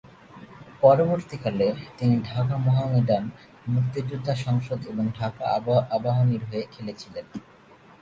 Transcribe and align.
পরবর্তীকালে, 0.81 1.67
তিনি 1.97 2.15
ঢাকা 2.23 2.55
মোহামেডান, 2.57 3.23
মুক্তিযোদ্ধা 3.67 4.33
সংসদ 4.35 4.79
এবং 4.87 5.05
ঢাকা 5.19 5.43
আবাহনীর 5.91 6.43
হয়ে 6.45 6.65
খেলেছিলেন। 6.71 7.25